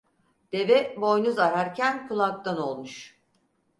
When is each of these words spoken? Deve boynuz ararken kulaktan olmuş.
Deve 0.51 0.95
boynuz 1.01 1.39
ararken 1.39 2.07
kulaktan 2.07 2.57
olmuş. 2.57 3.19